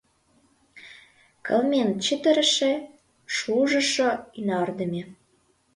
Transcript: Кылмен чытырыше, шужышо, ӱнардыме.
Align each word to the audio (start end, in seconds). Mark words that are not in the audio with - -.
Кылмен 1.45 1.89
чытырыше, 2.03 2.73
шужышо, 3.35 4.09
ӱнардыме. 4.37 5.03